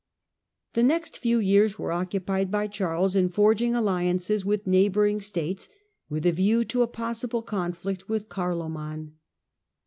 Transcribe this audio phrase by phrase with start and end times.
[0.73, 5.69] v/The next few years were occupied by Charles in forg ng alliances with neighbouring states,
[6.09, 9.11] with a view to a Dossible conflict with Carloman.